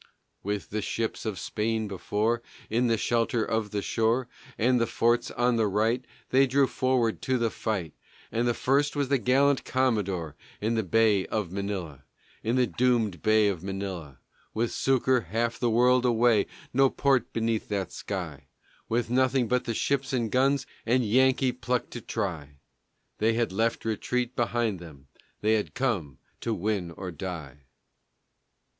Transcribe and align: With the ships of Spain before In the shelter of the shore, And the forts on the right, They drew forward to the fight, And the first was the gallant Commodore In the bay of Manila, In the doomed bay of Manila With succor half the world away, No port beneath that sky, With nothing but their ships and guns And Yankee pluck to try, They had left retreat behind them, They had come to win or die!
With 0.41 0.71
the 0.71 0.81
ships 0.81 1.27
of 1.27 1.37
Spain 1.37 1.87
before 1.87 2.41
In 2.71 2.87
the 2.87 2.97
shelter 2.97 3.45
of 3.45 3.69
the 3.69 3.83
shore, 3.83 4.27
And 4.57 4.81
the 4.81 4.87
forts 4.87 5.29
on 5.29 5.57
the 5.57 5.67
right, 5.67 6.03
They 6.31 6.47
drew 6.47 6.65
forward 6.65 7.21
to 7.21 7.37
the 7.37 7.51
fight, 7.51 7.93
And 8.31 8.47
the 8.47 8.55
first 8.55 8.95
was 8.95 9.09
the 9.09 9.19
gallant 9.19 9.63
Commodore 9.63 10.35
In 10.59 10.73
the 10.73 10.81
bay 10.81 11.27
of 11.27 11.51
Manila, 11.51 12.03
In 12.41 12.55
the 12.55 12.65
doomed 12.65 13.21
bay 13.21 13.47
of 13.47 13.63
Manila 13.63 14.17
With 14.55 14.71
succor 14.71 15.21
half 15.29 15.59
the 15.59 15.69
world 15.69 16.03
away, 16.03 16.47
No 16.73 16.89
port 16.89 17.31
beneath 17.31 17.67
that 17.67 17.91
sky, 17.91 18.47
With 18.89 19.11
nothing 19.11 19.47
but 19.47 19.65
their 19.65 19.75
ships 19.75 20.13
and 20.13 20.31
guns 20.31 20.65
And 20.83 21.05
Yankee 21.05 21.51
pluck 21.51 21.91
to 21.91 22.01
try, 22.01 22.55
They 23.19 23.33
had 23.33 23.51
left 23.51 23.85
retreat 23.85 24.35
behind 24.35 24.79
them, 24.79 25.09
They 25.41 25.53
had 25.53 25.75
come 25.75 26.17
to 26.39 26.55
win 26.55 26.89
or 26.89 27.11
die! 27.11 27.65